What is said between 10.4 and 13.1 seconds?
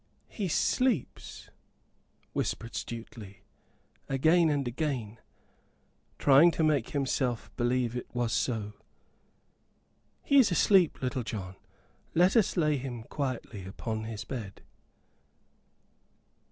asleep, Little John let us lay him